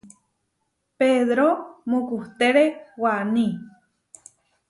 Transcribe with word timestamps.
Pedro 0.99 1.47
mukuhtére 1.89 2.65
waní. 3.01 3.47